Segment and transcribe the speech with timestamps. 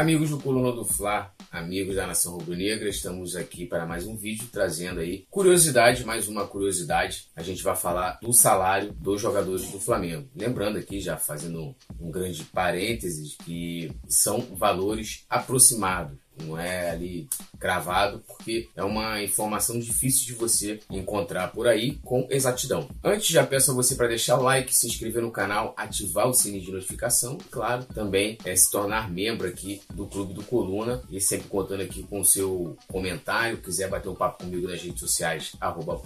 [0.00, 4.48] Amigos do Coluna do Fla, amigos da Nação Rubro-Negra, estamos aqui para mais um vídeo
[4.50, 7.26] trazendo aí curiosidade, mais uma curiosidade.
[7.36, 10.26] A gente vai falar do salário dos jogadores do Flamengo.
[10.34, 17.28] Lembrando aqui, já fazendo um grande parênteses, que são valores aproximados não é ali
[17.58, 22.88] cravado, porque é uma informação difícil de você encontrar por aí com exatidão.
[23.04, 26.34] Antes, já peço a você para deixar o like, se inscrever no canal, ativar o
[26.34, 31.02] sininho de notificação e, claro, também é se tornar membro aqui do Clube do Coluna
[31.10, 35.00] e sempre contando aqui com o seu comentário, quiser bater um papo comigo nas redes
[35.00, 36.00] sociais, arroba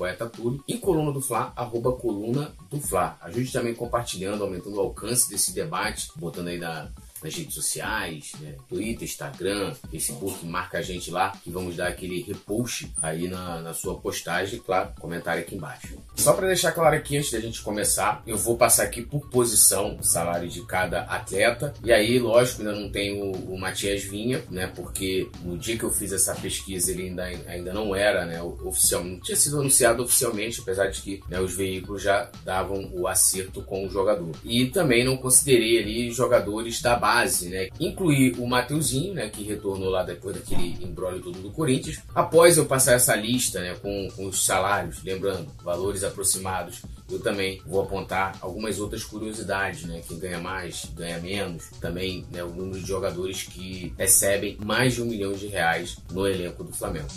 [0.66, 3.16] e Coluna do Fla, arroba coluna do Fla.
[3.22, 6.90] Ajude também compartilhando, aumentando o alcance desse debate, botando aí na,
[7.24, 8.54] nas redes sociais, né?
[8.68, 13.72] Twitter, Instagram, Facebook, marca a gente lá que vamos dar aquele repost aí na, na
[13.72, 15.96] sua postagem, claro, comentário aqui embaixo.
[16.14, 19.96] Só para deixar claro aqui antes da gente começar, eu vou passar aqui por posição
[19.98, 24.66] o salário de cada atleta e aí, lógico, ainda não tenho o, Matias Vinha, né?
[24.66, 28.42] Porque no dia que eu fiz essa pesquisa ele ainda, ainda não era, né?
[28.42, 33.08] Oficial, não tinha sido anunciado oficialmente, apesar de que né, os veículos já davam o
[33.08, 34.32] acerto com o jogador.
[34.44, 37.68] E também não considerei ali jogadores da base base, né?
[37.78, 39.28] Incluir o Mateuzinho, né?
[39.28, 42.00] Que retornou lá depois daquele embrólio todo do Corinthians.
[42.14, 43.74] Após eu passar essa lista, né?
[43.80, 50.02] Com, com os salários, lembrando, valores aproximados, eu também vou apontar algumas outras curiosidades, né?
[50.06, 51.70] Quem ganha mais, ganha menos.
[51.80, 56.26] Também né, o número de jogadores que recebem mais de um milhão de reais no
[56.26, 57.08] elenco do Flamengo.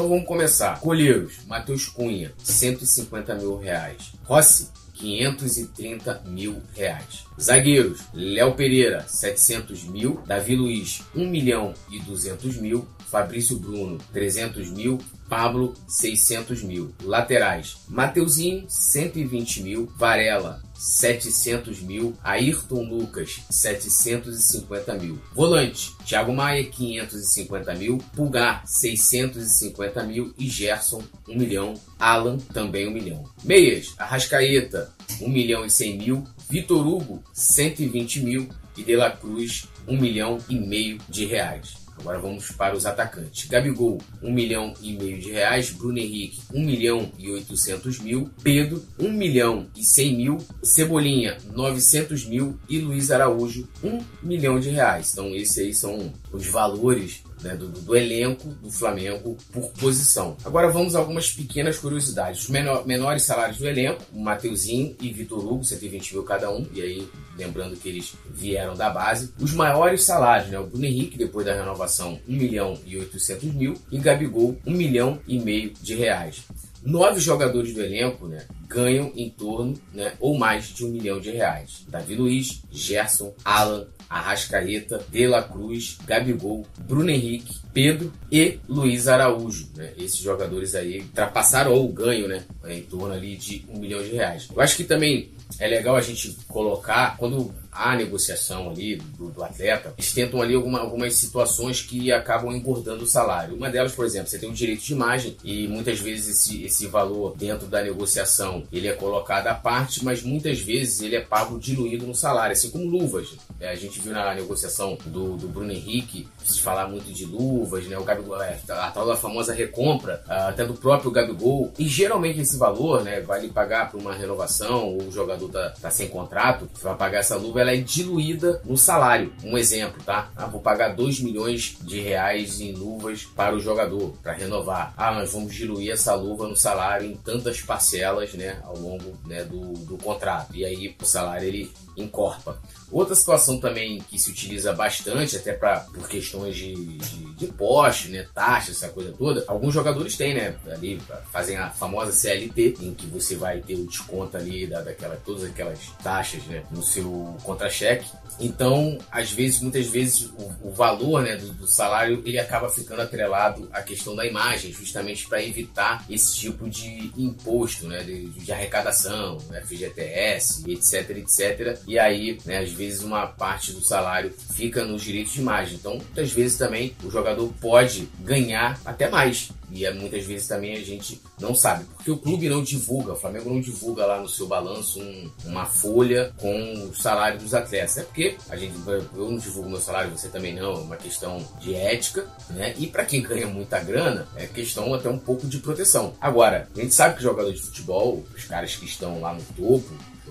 [0.00, 0.80] Então vamos começar.
[0.80, 4.14] Colheiros, Matheus Cunha, 150 mil reais.
[4.24, 7.26] Rossi, 530 mil reais.
[7.38, 10.22] Zagueiros, Léo Pereira, 700 mil.
[10.26, 12.88] Davi Luiz, 1 milhão e 200 mil.
[13.10, 14.98] Fabrício Bruno, 300 mil.
[15.30, 16.92] Pablo, 600 mil.
[17.04, 19.86] Laterais, Mateuzinho, 120 mil.
[19.96, 22.16] Varela, 700 mil.
[22.24, 25.20] Ayrton Lucas, 750 mil.
[25.32, 27.98] Volante, Thiago Maia, 550 mil.
[28.16, 30.34] Pulgar, 650 mil.
[30.36, 31.74] E Gerson, 1 milhão.
[31.96, 33.24] Alan, também 1 milhão.
[33.44, 36.24] Meias, Arrascaeta, 1 milhão e 100 mil.
[36.50, 38.48] Vitor Hugo, 120 mil.
[38.76, 41.80] E De La Cruz, 1 milhão e meio de reais.
[42.00, 43.48] Agora vamos para os atacantes.
[43.48, 45.70] Gabigol, 1 milhão e meio de reais.
[45.70, 48.30] Bruno Henrique, 1 milhão e 800 mil.
[48.42, 50.38] Pedro, 1 milhão e 100 mil.
[50.62, 52.58] Cebolinha, 900 mil.
[52.68, 55.12] E Luiz Araújo, 1 milhão de reais.
[55.12, 60.36] Então esses aí são os valores né, do, do, elenco do Flamengo por posição.
[60.44, 62.42] Agora vamos a algumas pequenas curiosidades.
[62.42, 66.82] Os menor, menores salários do elenco, Mateuzinho e Vitor Hugo, 120 mil cada um, e
[66.82, 69.32] aí lembrando que eles vieram da base.
[69.38, 73.74] Os maiores salários, né, o Bruno Henrique, depois da renovação, 1 milhão e 800 mil,
[73.90, 76.42] e Gabigol, 1 milhão e meio de reais.
[76.82, 81.32] Nove jogadores do elenco né, ganham em torno né, ou mais de um milhão de
[81.32, 81.84] reais.
[81.88, 89.68] Davi Luiz, Gerson, Alan, Arrascaeta, De La Cruz, Gabigol, Bruno Henrique, Pedro e Luiz Araújo.
[89.74, 89.92] Né?
[89.98, 94.48] Esses jogadores aí ultrapassaram ou ganho né, em torno ali de um milhão de reais.
[94.54, 99.42] Eu acho que também é legal a gente colocar, quando há negociação ali do, do
[99.42, 103.54] atleta, eles tentam ali alguma, algumas situações que acabam engordando o salário.
[103.54, 106.86] Uma delas, por exemplo, você tem um direito de imagem e muitas vezes esse, esse
[106.86, 111.58] valor dentro da negociação ele é colocado à parte, mas muitas vezes ele é pago
[111.58, 113.28] diluído no salário, assim como luvas.
[113.60, 117.84] É, a gente viu na negociação do, do Bruno Henrique se falar muito de luvas,
[117.86, 117.98] né?
[117.98, 121.72] O Gabigol, é, a tal da famosa recompra, até do próprio Gabigol.
[121.78, 125.74] E geralmente esse valor, né, vai lhe pagar por uma renovação, ou o jogador tá,
[125.80, 129.32] tá sem contrato, vai pagar essa luva, ela é diluída no salário.
[129.44, 130.30] Um exemplo, tá?
[130.36, 134.92] Ah, vou pagar 2 milhões de reais em luvas para o jogador, para renovar.
[134.96, 139.44] Ah, nós vamos diluir essa luva no salário em tantas parcelas, né, ao longo né,
[139.44, 140.54] do, do contrato.
[140.54, 142.60] E aí o salário ele encorpa.
[142.90, 148.08] Outra situação também que se utiliza bastante, até pra, por questões de, de, de poste,
[148.08, 151.00] né, taxa, essa coisa toda, alguns jogadores têm, né, ali
[151.30, 155.44] fazem a famosa CLT, em que você vai ter o desconto ali da, daquela, todas
[155.44, 158.06] aquelas taxas, né, no seu contra-cheque.
[158.38, 163.02] Então, às vezes, muitas vezes, o, o valor, né, do, do, salário, ele acaba ficando
[163.02, 168.50] atrelado à questão da imagem, justamente para evitar esse tipo de imposto, né, de, de
[168.50, 171.78] arrecadação, né, FGTS, etc, etc.
[171.86, 175.74] E aí, né, às vezes uma parte do salário fica nos direitos de imagem.
[175.74, 179.50] Então, muitas vezes também o jogador pode ganhar até mais.
[179.72, 183.16] E é, muitas vezes também a gente não sabe, porque o clube não divulga, o
[183.16, 187.98] Flamengo não divulga lá no seu balanço um, uma folha com o salário dos atletas.
[187.98, 191.46] É porque a gente, eu não divulgo meu salário, você também não, é uma questão
[191.60, 192.74] de ética, né?
[192.78, 196.14] E para quem ganha muita grana, é questão até um pouco de proteção.
[196.20, 199.90] Agora, a gente sabe que jogador de futebol, os caras que estão lá no topo,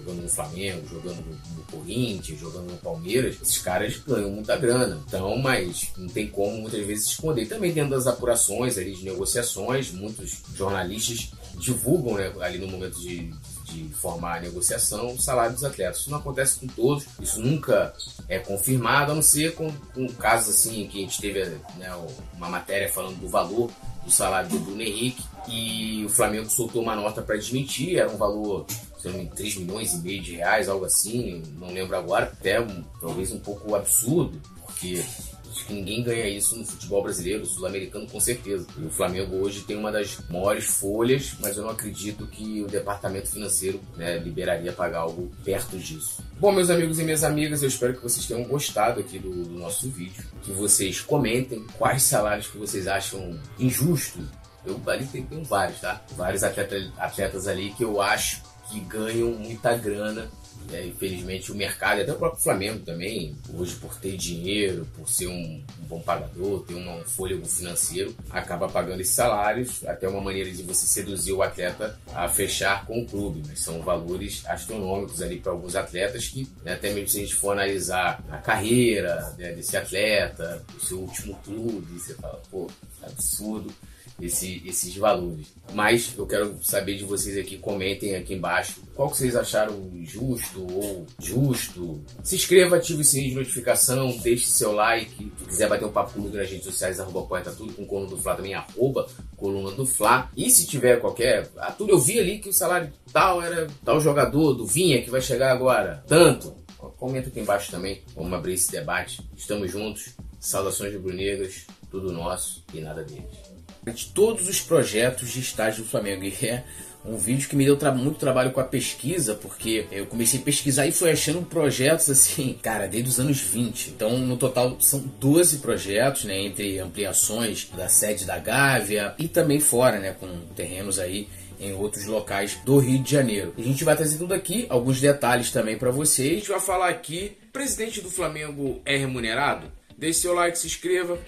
[0.10, 5.02] jogando no Flamengo, jogando no, Corinthians, jogando no Palmeiras, esses caras ganham muita grana.
[5.08, 7.48] Então, mas não tem como muitas vezes esconder.
[7.48, 13.32] Também dentro das apurações ali de negociações, muitos jornalistas divulgam né, ali no momento de,
[13.66, 16.02] de formar a negociação o salário dos atletas.
[16.02, 17.94] Isso não acontece com todos, isso nunca
[18.28, 21.44] é confirmado, a não ser com, com casos assim que a gente teve
[21.78, 21.94] né,
[22.36, 23.70] uma matéria falando do valor
[24.04, 28.18] do salário do Bruno Henrique e o Flamengo soltou uma nota para desmentir, era um
[28.18, 28.66] valor,
[29.08, 33.32] engano, 3 milhões e meio de reais, algo assim, não lembro agora, até um, talvez
[33.32, 35.04] um pouco absurdo, porque
[35.52, 38.68] Acho que ninguém ganha isso no futebol brasileiro, sul-americano com certeza.
[38.78, 42.68] E o Flamengo hoje tem uma das maiores folhas, mas eu não acredito que o
[42.68, 46.24] departamento financeiro né, liberaria pagar algo perto disso.
[46.40, 49.60] Bom, meus amigos e minhas amigas, eu espero que vocês tenham gostado aqui do, do
[49.60, 50.24] nosso vídeo.
[50.44, 54.24] Que vocês comentem quais salários que vocês acham injustos.
[54.66, 56.02] Eu ali tenho vários, tá?
[56.16, 60.30] Vários atletas, atletas ali que eu acho que ganham muita grana
[60.72, 65.28] é, infelizmente o mercado, até o próprio Flamengo também, hoje por ter dinheiro, por ser
[65.28, 70.52] um, um bom pagador, ter um fôlego financeiro, acaba pagando esses salários, até uma maneira
[70.52, 75.40] de você seduzir o atleta a fechar com o clube, mas são valores astronômicos ali
[75.40, 79.54] para alguns atletas que, né, até mesmo se a gente for analisar a carreira né,
[79.54, 82.70] desse atleta, o seu último clube, você fala, pô,
[83.02, 83.74] absurdo
[84.22, 85.48] esse, esses valores.
[85.74, 90.66] Mas eu quero saber de vocês aqui, comentem aqui embaixo qual que vocês acharam justo
[90.74, 92.02] ou justo.
[92.24, 95.32] Se inscreva, ative o sininho de notificação, deixe seu like.
[95.40, 98.18] Se quiser bater um papo comigo nas redes sociais, arroba poeta tudo, com coluna do
[98.18, 99.08] Fla também, arroba
[99.38, 100.30] coluna do Fla.
[100.36, 101.50] E se tiver qualquer.
[101.58, 105.10] Ah, tudo eu vi ali que o salário tal era tal jogador do Vinha que
[105.10, 106.04] vai chegar agora.
[106.08, 106.58] Tanto.
[106.98, 108.02] Comenta aqui embaixo também.
[108.16, 109.22] Vamos abrir esse debate.
[109.36, 110.16] Estamos juntos.
[110.40, 113.59] Saudações de Brunegras, tudo nosso e nada deles
[113.90, 116.24] de todos os projetos de estágio do Flamengo.
[116.24, 116.64] E é
[117.06, 120.44] um vídeo que me deu tra muito trabalho com a pesquisa, porque eu comecei a
[120.44, 123.92] pesquisar e fui achando projetos assim, cara, desde os anos 20.
[123.92, 129.60] Então, no total, são 12 projetos, né, entre ampliações da sede da Gávea e também
[129.60, 131.28] fora, né, com terrenos aí
[131.60, 133.54] em outros locais do Rio de Janeiro.
[133.58, 136.32] A gente vai trazer tudo aqui, alguns detalhes também para vocês.
[136.32, 139.70] A gente vai falar aqui, presidente do Flamengo é remunerado?
[139.98, 141.20] Deixe seu like, se inscreva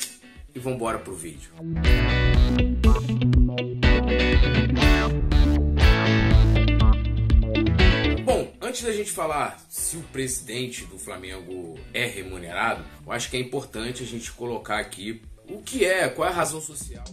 [0.55, 1.49] e vamos embora pro vídeo.
[1.57, 1.73] Bom,
[8.71, 13.39] antes da gente falar se o presidente do Flamengo é remunerado, eu acho que é
[13.41, 17.03] importante a gente colocar aqui o que é, qual é a razão social.